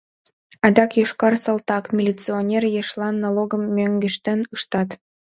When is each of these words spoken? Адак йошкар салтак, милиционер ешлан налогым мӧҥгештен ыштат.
Адак 0.65 0.91
йошкар 0.99 1.33
салтак, 1.43 1.83
милиционер 1.97 2.63
ешлан 2.81 3.15
налогым 3.23 3.63
мӧҥгештен 3.75 4.39
ыштат. 4.55 4.89